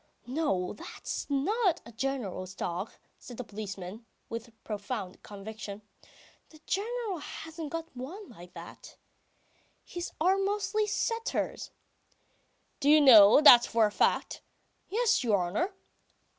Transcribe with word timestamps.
"No, 0.25 0.73
that's 0.73 1.29
not 1.29 1.85
the 1.85 1.91
General's 1.91 2.55
dog," 2.55 2.91
says 3.19 3.37
the 3.37 3.43
policeman, 3.43 4.07
with 4.29 4.51
profound 4.63 5.21
conviction, 5.21 5.83
"the 6.49 6.59
General 6.65 7.19
hasn't 7.19 7.69
got 7.69 7.95
one 7.95 8.27
like 8.27 8.53
that. 8.53 8.97
His 9.85 10.11
are 10.19 10.39
mostly 10.39 10.87
setters." 10.87 11.69
"Do 12.79 12.89
you 12.89 12.99
know 12.99 13.41
that 13.41 13.67
for 13.67 13.85
a 13.85 13.91
fact?" 13.91 14.41
"Yes, 14.89 15.23
your 15.23 15.37
honour." 15.37 15.71